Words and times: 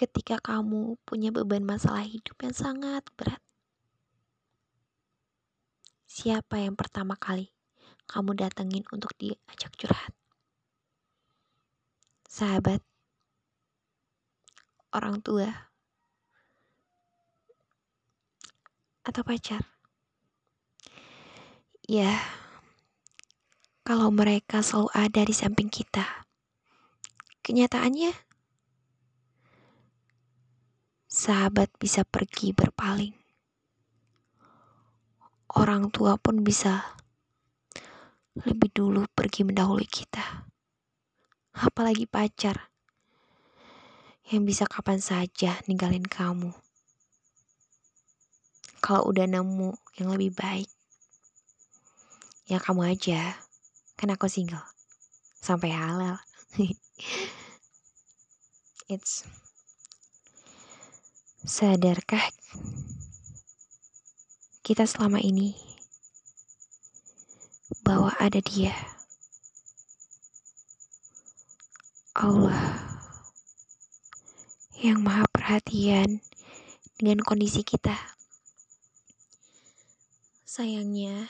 ketika 0.00 0.40
kamu 0.40 0.96
punya 1.04 1.28
beban 1.28 1.60
masalah 1.60 2.08
hidup 2.08 2.32
yang 2.40 2.56
sangat 2.56 3.04
berat. 3.20 3.36
Siapa 6.08 6.56
yang 6.56 6.72
pertama 6.72 7.20
kali 7.20 7.52
kamu 8.08 8.32
datengin 8.32 8.80
untuk 8.96 9.12
diajak 9.20 9.76
curhat? 9.76 10.16
Sahabat, 12.24 12.80
orang 14.96 15.20
tua, 15.20 15.52
atau 19.04 19.20
pacar? 19.20 19.68
Ya, 21.84 22.24
kalau 23.84 24.08
mereka 24.08 24.64
selalu 24.64 24.88
ada 24.96 25.20
di 25.28 25.34
samping 25.36 25.68
kita, 25.68 26.24
kenyataannya 27.44 28.29
sahabat 31.10 31.74
bisa 31.82 32.06
pergi 32.06 32.54
berpaling. 32.54 33.10
Orang 35.50 35.90
tua 35.90 36.14
pun 36.14 36.46
bisa 36.46 36.94
lebih 38.46 38.70
dulu 38.70 39.10
pergi 39.10 39.42
mendahului 39.42 39.90
kita. 39.90 40.46
Apalagi 41.58 42.06
pacar 42.06 42.70
yang 44.30 44.46
bisa 44.46 44.70
kapan 44.70 45.02
saja 45.02 45.58
ninggalin 45.66 46.06
kamu. 46.06 46.54
Kalau 48.78 49.10
udah 49.10 49.26
nemu 49.26 49.74
yang 49.98 50.14
lebih 50.14 50.30
baik, 50.38 50.70
ya 52.46 52.62
kamu 52.62 52.86
aja. 52.94 53.34
Kan 53.98 54.14
aku 54.14 54.30
single. 54.30 54.62
Sampai 55.42 55.74
halal. 55.74 56.22
It's 58.94 59.26
Sadarkah 61.40 62.20
kita 64.60 64.84
selama 64.84 65.24
ini 65.24 65.56
bahwa 67.80 68.12
ada 68.20 68.44
Dia, 68.44 68.76
Allah 72.12 72.84
yang 74.84 75.00
Maha 75.00 75.24
Perhatian 75.32 76.20
dengan 77.00 77.24
kondisi 77.24 77.64
kita. 77.64 77.96
Sayangnya, 80.44 81.24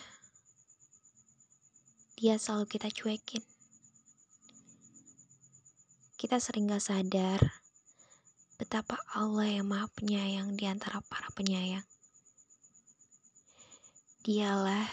Dia 2.18 2.34
selalu 2.34 2.66
kita 2.66 2.90
cuekin. 2.90 3.46
Kita 6.18 6.42
sering 6.42 6.66
gak 6.66 6.82
sadar 6.82 7.59
betapa 8.60 9.00
Allah 9.16 9.48
yang 9.48 9.72
maha 9.72 9.88
penyayang 9.96 10.52
di 10.52 10.68
antara 10.68 11.00
para 11.08 11.32
penyayang. 11.32 11.80
Dialah 14.20 14.84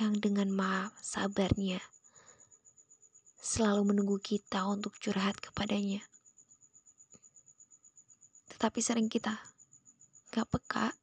yang 0.00 0.16
dengan 0.16 0.48
maha 0.48 0.88
sabarnya 1.04 1.84
selalu 3.44 3.92
menunggu 3.92 4.16
kita 4.24 4.64
untuk 4.64 4.96
curhat 4.96 5.36
kepadanya. 5.36 6.00
Tetapi 8.56 8.80
sering 8.80 9.12
kita 9.12 9.36
gak 10.32 10.48
peka, 10.48 10.96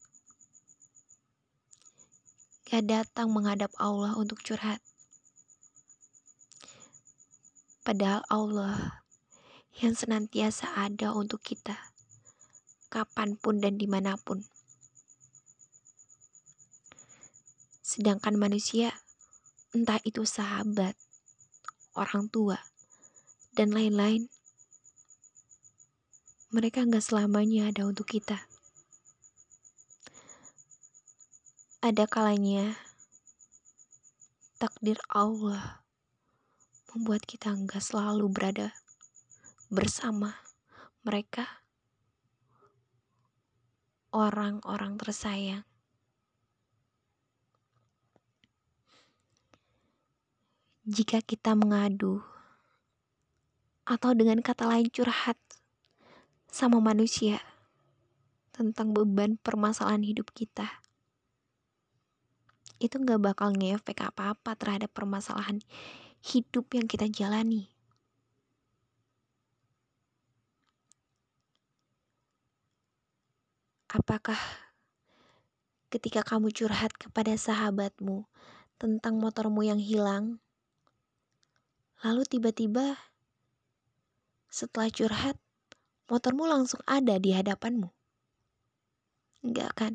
gak 2.66 2.84
datang 2.90 3.30
menghadap 3.30 3.70
Allah 3.78 4.18
untuk 4.18 4.42
curhat. 4.42 4.82
Padahal 7.86 8.26
Allah 8.26 9.06
yang 9.78 9.94
senantiasa 9.94 10.74
ada 10.74 11.14
untuk 11.14 11.46
kita, 11.46 11.78
kapan 12.90 13.38
pun 13.38 13.62
dan 13.62 13.78
di 13.78 13.86
mana 13.86 14.18
pun. 14.18 14.42
Sedangkan 17.86 18.34
manusia, 18.42 18.98
entah 19.78 20.02
itu 20.02 20.26
sahabat, 20.26 20.98
orang 21.94 22.26
tua, 22.34 22.58
dan 23.54 23.70
lain-lain, 23.70 24.30
mereka 26.50 26.82
nggak 26.82 27.06
selamanya 27.06 27.70
ada 27.70 27.86
untuk 27.86 28.10
kita. 28.10 28.50
Ada 31.86 32.10
kalanya 32.10 32.74
takdir 34.60 35.00
Allah 35.08 35.86
membuat 36.92 37.24
kita 37.24 37.56
nggak 37.56 37.80
selalu 37.80 38.28
berada 38.28 38.76
bersama 39.70 40.34
mereka, 41.06 41.46
orang-orang 44.10 44.98
tersayang. 44.98 45.62
Jika 50.90 51.22
kita 51.22 51.54
mengadu, 51.54 52.26
atau 53.86 54.18
dengan 54.18 54.42
kata 54.42 54.66
lain 54.66 54.90
curhat 54.90 55.38
sama 56.50 56.82
manusia 56.82 57.38
tentang 58.50 58.90
beban 58.90 59.38
permasalahan 59.38 60.02
hidup 60.02 60.34
kita, 60.34 60.82
itu 62.82 62.98
gak 62.98 63.22
bakal 63.22 63.54
ngefek 63.54 64.02
apa-apa 64.02 64.58
terhadap 64.58 64.90
permasalahan 64.98 65.62
hidup 66.26 66.74
yang 66.74 66.90
kita 66.90 67.06
jalani. 67.06 67.79
Apakah 73.90 74.38
ketika 75.90 76.22
kamu 76.22 76.54
curhat 76.54 76.94
kepada 76.94 77.34
sahabatmu 77.34 78.30
tentang 78.78 79.18
motormu 79.18 79.66
yang 79.66 79.82
hilang, 79.82 80.38
lalu 82.06 82.22
tiba-tiba 82.30 83.02
setelah 84.46 84.94
curhat, 84.94 85.42
motormu 86.06 86.46
langsung 86.46 86.86
ada 86.86 87.18
di 87.18 87.34
hadapanmu? 87.34 87.90
Enggak 89.42 89.74
kan? 89.74 89.94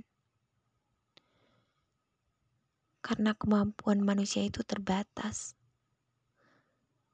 Karena 2.99 3.31
kemampuan 3.39 4.03
manusia 4.03 4.43
itu 4.43 4.67
terbatas. 4.67 5.55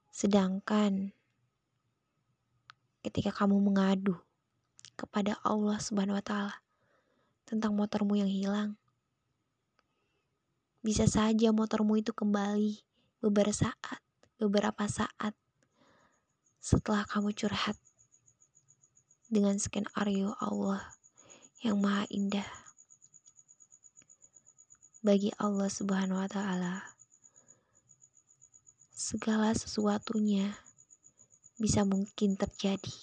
Sedangkan 0.09 1.13
ketika 3.05 3.37
kamu 3.37 3.61
mengadu 3.61 4.17
kepada 4.97 5.37
Allah 5.45 5.77
Subhanahu 5.77 6.17
wa 6.17 6.25
taala, 6.25 6.57
tentang 7.51 7.75
motormu 7.75 8.15
yang 8.15 8.31
hilang. 8.31 8.79
Bisa 10.87 11.11
saja 11.11 11.51
motormu 11.51 11.99
itu 11.99 12.15
kembali 12.15 12.79
beberapa 13.19 13.51
saat, 13.51 14.01
beberapa 14.39 14.87
saat 14.87 15.35
setelah 16.63 17.03
kamu 17.11 17.35
curhat 17.35 17.75
dengan 19.27 19.59
skenario 19.59 20.39
Allah 20.39 20.95
yang 21.67 21.83
maha 21.83 22.07
indah. 22.15 22.47
Bagi 25.03 25.35
Allah 25.35 25.67
Subhanahu 25.67 26.23
wa 26.23 26.31
taala, 26.31 26.87
segala 28.95 29.51
sesuatunya 29.59 30.55
bisa 31.59 31.83
mungkin 31.83 32.39
terjadi. 32.39 32.95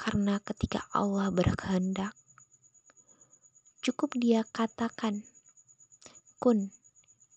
Karena 0.00 0.40
ketika 0.40 0.86
Allah 0.94 1.28
berkehendak, 1.34 2.19
Cukup 3.80 4.12
dia 4.12 4.44
katakan, 4.44 5.24
kun, 6.36 6.68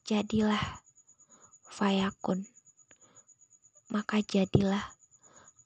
jadilah, 0.03 0.83
fayakun. 1.71 2.51
Maka 3.87 4.19
jadilah 4.19 4.91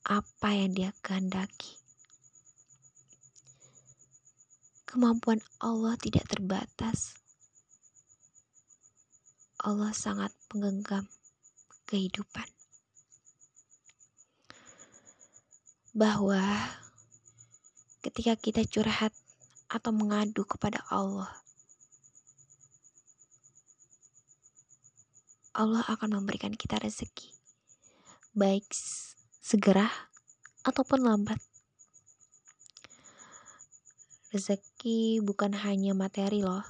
apa 0.06 0.50
yang 0.54 0.78
dia 0.78 0.94
kehendaki. 1.02 1.82
Kemampuan 4.86 5.42
Allah 5.58 5.98
tidak 5.98 6.30
terbatas. 6.30 7.18
Allah 9.58 9.98
sangat 9.98 10.30
menggenggam 10.54 11.10
kehidupan. 11.90 12.46
Bahwa 15.98 16.70
ketika 18.06 18.38
kita 18.38 18.62
curhat 18.70 19.10
atau 19.68 19.92
mengadu 19.92 20.48
kepada 20.48 20.84
Allah. 20.88 21.32
Allah 25.58 25.84
akan 25.90 26.22
memberikan 26.22 26.54
kita 26.54 26.78
rezeki, 26.78 27.34
baik 28.38 28.70
segera 29.42 29.90
ataupun 30.62 31.02
lambat. 31.02 31.42
Rezeki 34.30 35.24
bukan 35.26 35.58
hanya 35.58 35.98
materi 35.98 36.46
loh. 36.46 36.62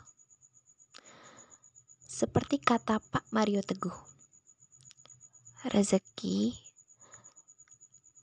Seperti 2.08 2.64
kata 2.64 3.04
Pak 3.04 3.28
Mario 3.30 3.60
Teguh, 3.60 3.94
rezeki 5.68 6.56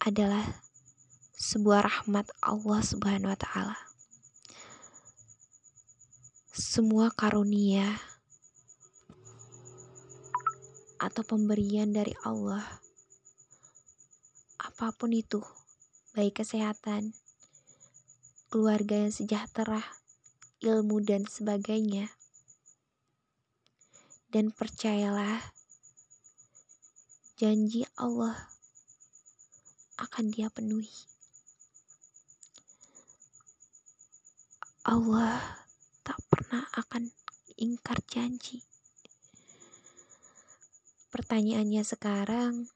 adalah 0.01 0.65
sebuah 1.37 1.85
rahmat 1.85 2.33
Allah 2.41 2.81
Subhanahu 2.81 3.31
wa 3.31 3.39
taala. 3.39 3.94
Semua 6.55 7.11
karunia 7.11 7.99
atau 11.03 11.27
pemberian 11.27 11.91
dari 11.91 12.15
Allah 12.23 12.63
apa 14.63 14.95
pun 14.95 15.11
itu, 15.11 15.43
baik 16.15 16.47
kesehatan, 16.47 17.11
keluarga 18.55 19.03
yang 19.03 19.11
sejahtera, 19.11 19.83
ilmu 20.63 21.03
dan 21.03 21.27
sebagainya. 21.27 22.15
Dan 24.31 24.55
percayalah 24.55 25.51
janji 27.35 27.83
Allah 27.99 28.55
akan 29.99 30.31
dia 30.31 30.55
penuhi. 30.55 30.95
Allah 34.87 35.64
pernah 36.55 36.71
akan 36.87 37.11
ingkar 37.59 37.99
janji. 38.07 38.63
Pertanyaannya 41.11 41.83
sekarang, 41.83 42.71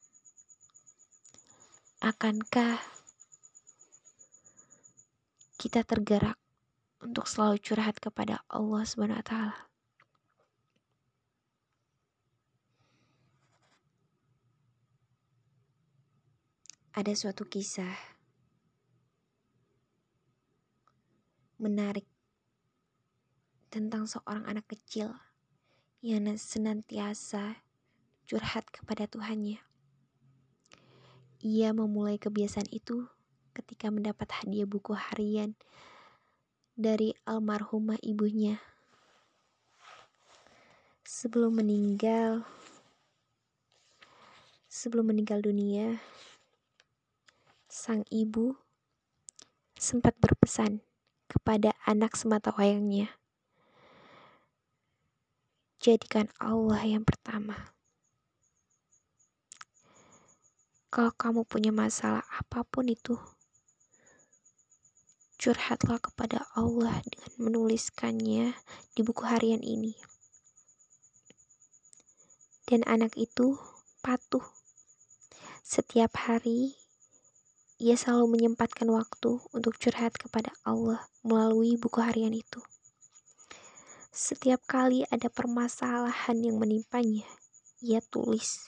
akankah 2.03 2.83
kita 5.63 5.87
tergerak 5.87 6.35
untuk 6.99 7.31
selalu 7.31 7.63
curhat 7.63 8.03
kepada 8.03 8.43
Allah 8.51 8.83
Subhanahu 8.83 9.23
wa 9.23 9.27
taala? 9.31 9.59
Ada 16.99 17.15
suatu 17.15 17.47
kisah 17.47 17.95
menarik 21.63 22.08
tentang 23.69 24.09
seorang 24.09 24.49
anak 24.49 24.65
kecil 24.69 25.13
yang 26.01 26.25
senantiasa 26.41 27.61
curhat 28.25 28.69
kepada 28.73 29.05
Tuhannya. 29.05 29.61
Ia 31.45 31.71
memulai 31.77 32.19
kebiasaan 32.19 32.67
itu 32.73 33.07
ketika 33.55 33.93
mendapat 33.93 34.31
hadiah 34.43 34.67
buku 34.67 34.97
harian 34.97 35.55
dari 36.79 37.15
almarhumah 37.29 37.99
ibunya. 38.03 38.63
Sebelum 41.03 41.59
meninggal, 41.59 42.45
sebelum 44.71 45.11
meninggal 45.11 45.43
dunia, 45.43 45.99
sang 47.67 48.07
ibu 48.13 48.55
sempat 49.79 50.15
berpesan 50.19 50.83
kepada 51.31 51.75
anak 51.87 52.15
semata 52.15 52.51
wayangnya. 52.55 53.15
Jadikan 55.79 56.27
Allah 56.43 56.83
yang 56.83 57.07
pertama. 57.07 57.55
Kalau 60.91 61.15
kamu 61.15 61.47
punya 61.47 61.71
masalah 61.71 62.27
apa 62.35 62.67
pun 62.67 62.91
itu, 62.91 63.15
curhatlah 65.39 66.03
kepada 66.03 66.51
Allah 66.59 66.99
dengan 67.07 67.33
menuliskannya 67.39 68.59
di 68.91 69.01
buku 69.07 69.23
harian 69.23 69.63
ini. 69.63 69.95
Dan 72.67 72.83
anak 72.83 73.15
itu 73.15 73.55
patuh. 74.03 74.43
Setiap 75.63 76.11
hari 76.27 76.75
ia 77.79 77.95
selalu 77.95 78.35
menyempatkan 78.35 78.91
waktu 78.91 79.39
untuk 79.55 79.79
curhat 79.79 80.19
kepada 80.19 80.51
Allah 80.67 81.07
melalui 81.23 81.79
buku 81.79 82.03
harian 82.03 82.35
itu. 82.35 82.59
Setiap 84.19 84.67
kali 84.67 85.07
ada 85.15 85.31
permasalahan 85.31 86.43
yang 86.43 86.59
menimpanya, 86.59 87.23
ia 87.79 88.03
tulis. 88.03 88.67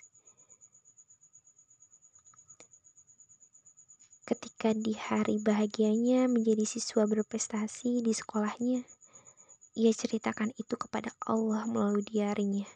Ketika 4.23 4.71
di 4.79 4.95
hari 4.95 5.43
bahagianya 5.43 6.31
menjadi 6.31 6.63
siswa 6.63 7.03
berprestasi 7.03 7.99
di 7.99 8.15
sekolahnya, 8.15 8.87
ia 9.75 9.91
ceritakan 9.91 10.55
itu 10.55 10.79
kepada 10.79 11.11
Allah 11.27 11.67
melalui 11.67 12.07
diarinya. 12.07 12.71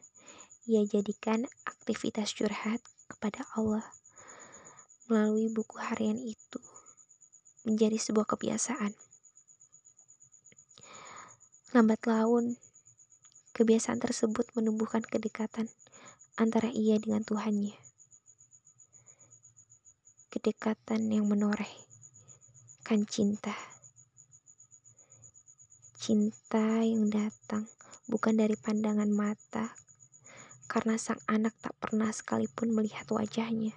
Ia 0.66 0.82
jadikan 0.82 1.46
aktivitas 1.62 2.34
curhat 2.34 2.82
kepada 3.06 3.46
Allah 3.54 3.86
melalui 5.06 5.46
buku 5.46 5.78
harian 5.78 6.18
itu 6.18 6.58
menjadi 7.62 8.02
sebuah 8.02 8.26
kebiasaan. 8.34 9.13
Lambat 11.74 12.06
laun, 12.06 12.54
kebiasaan 13.50 13.98
tersebut 13.98 14.46
menumbuhkan 14.54 15.02
kedekatan 15.02 15.66
antara 16.38 16.70
ia 16.70 16.94
dengan 17.02 17.26
Tuhannya. 17.26 17.74
Kedekatan 20.30 21.10
yang 21.10 21.26
menoreh 21.26 21.74
kan 22.86 23.02
cinta. 23.10 23.58
Cinta 25.98 26.86
yang 26.86 27.10
datang 27.10 27.66
bukan 28.06 28.38
dari 28.38 28.54
pandangan 28.54 29.10
mata, 29.10 29.74
karena 30.70 30.94
sang 30.94 31.18
anak 31.26 31.58
tak 31.58 31.74
pernah 31.82 32.14
sekalipun 32.14 32.70
melihat 32.70 33.10
wajahnya 33.10 33.74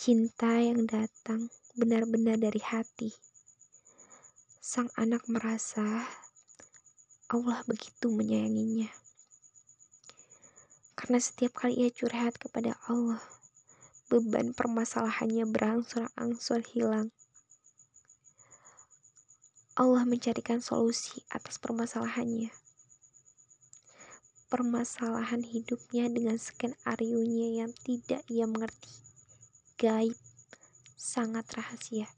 Cinta 0.00 0.64
yang 0.64 0.88
datang 0.88 1.52
benar-benar 1.76 2.40
dari 2.40 2.62
hati. 2.64 3.25
Sang 4.66 4.90
anak 4.98 5.30
merasa 5.30 6.10
Allah 7.30 7.62
begitu 7.70 8.10
menyayanginya. 8.10 8.90
Karena 10.98 11.22
setiap 11.22 11.62
kali 11.62 11.86
ia 11.86 11.90
curhat 11.94 12.34
kepada 12.34 12.74
Allah, 12.90 13.22
beban 14.10 14.58
permasalahannya 14.58 15.46
berangsur-angsur 15.46 16.66
hilang. 16.66 17.14
Allah 19.78 20.02
mencarikan 20.02 20.58
solusi 20.58 21.22
atas 21.30 21.62
permasalahannya. 21.62 22.50
Permasalahan 24.50 25.46
hidupnya 25.46 26.10
dengan 26.10 26.42
skenario-nya 26.42 27.62
yang 27.62 27.70
tidak 27.86 28.26
ia 28.26 28.50
mengerti 28.50 28.90
gaib, 29.78 30.18
sangat 30.98 31.46
rahasia. 31.54 32.10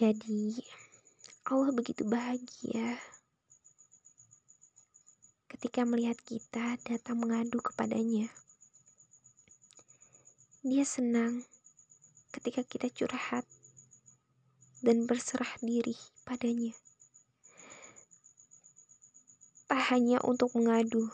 Jadi, 0.00 0.56
Allah 1.44 1.76
begitu 1.76 2.08
bahagia 2.08 2.96
ketika 5.44 5.84
melihat 5.84 6.16
kita 6.24 6.80
datang 6.88 7.20
mengadu 7.20 7.60
kepadanya. 7.60 8.32
Dia 10.64 10.88
senang 10.88 11.44
ketika 12.32 12.64
kita 12.64 12.88
curhat 12.88 13.44
dan 14.80 15.04
berserah 15.04 15.60
diri 15.60 15.92
padanya. 16.24 16.72
Tak 19.68 19.84
hanya 19.92 20.24
untuk 20.24 20.56
mengadu, 20.56 21.12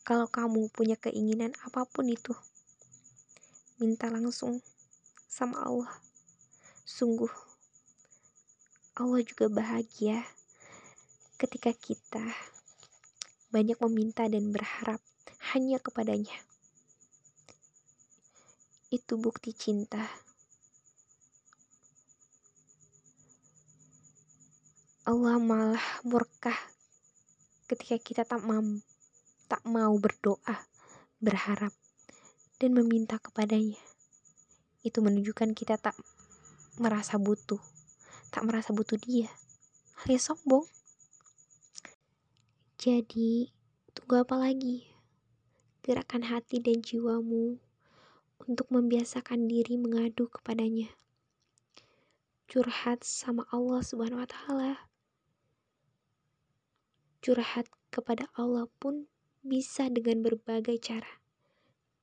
kalau 0.00 0.32
kamu 0.32 0.72
punya 0.72 0.96
keinginan 0.96 1.52
apa 1.60 1.84
pun 1.84 2.08
itu, 2.08 2.32
minta 3.76 4.08
langsung 4.08 4.64
sama 5.28 5.60
Allah. 5.60 6.13
Sungguh, 6.84 7.32
Allah 9.00 9.24
juga 9.24 9.48
bahagia 9.48 10.20
ketika 11.40 11.72
kita 11.72 12.20
banyak 13.48 13.80
meminta 13.88 14.28
dan 14.28 14.52
berharap 14.52 15.00
hanya 15.56 15.80
kepadanya. 15.80 16.36
Itu 18.92 19.16
bukti 19.16 19.56
cinta. 19.56 20.04
Allah 25.08 25.40
malah 25.40 26.04
murkah 26.04 26.56
ketika 27.64 27.96
kita 27.96 28.22
tak 28.28 28.44
mampu 28.44 28.84
tak 29.44 29.60
mau 29.68 29.92
berdoa, 30.00 30.66
berharap, 31.20 31.72
dan 32.56 32.72
meminta 32.72 33.20
kepadanya. 33.20 33.78
Itu 34.80 35.04
menunjukkan 35.04 35.52
kita 35.52 35.76
tak 35.76 35.96
merasa 36.74 37.20
butuh, 37.20 37.62
tak 38.34 38.42
merasa 38.46 38.74
butuh 38.74 38.98
dia, 38.98 39.30
alias 40.02 40.26
sombong. 40.26 40.66
Jadi, 42.80 43.54
tunggu 43.94 44.26
apa 44.26 44.36
lagi? 44.36 44.90
Gerakan 45.86 46.26
hati 46.28 46.58
dan 46.60 46.82
jiwamu 46.84 47.56
untuk 48.44 48.68
membiasakan 48.68 49.48
diri 49.48 49.78
mengadu 49.80 50.28
kepadanya. 50.28 50.92
Curhat 52.50 53.06
sama 53.06 53.48
Allah 53.48 53.80
Subhanahu 53.80 54.20
wa 54.20 54.28
taala. 54.28 54.72
Curhat 57.24 57.72
kepada 57.88 58.28
Allah 58.36 58.68
pun 58.76 59.08
bisa 59.40 59.88
dengan 59.88 60.20
berbagai 60.20 60.76
cara. 60.76 61.24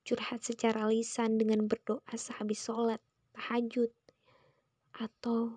Curhat 0.02 0.42
secara 0.42 0.90
lisan 0.90 1.38
dengan 1.38 1.70
berdoa 1.70 2.02
sehabis 2.18 2.66
sholat, 2.66 2.98
tahajud, 3.38 3.94
atau 4.96 5.56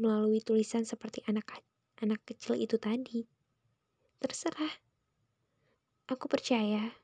melalui 0.00 0.40
tulisan 0.40 0.88
seperti 0.88 1.20
anak 1.28 1.60
anak 2.00 2.20
kecil 2.24 2.56
itu 2.56 2.80
tadi. 2.80 3.28
Terserah. 4.20 4.72
Aku 6.08 6.26
percaya 6.26 6.96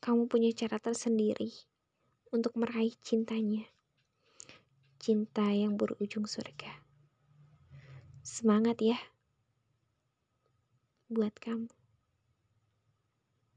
kamu 0.00 0.32
punya 0.32 0.50
cara 0.56 0.80
tersendiri 0.80 1.52
untuk 2.32 2.56
meraih 2.56 2.96
cintanya. 3.04 3.68
Cinta 5.00 5.48
yang 5.52 5.76
berujung 5.76 6.24
surga. 6.24 6.80
Semangat 8.20 8.80
ya 8.80 9.00
buat 11.10 11.34
kamu. 11.36 11.79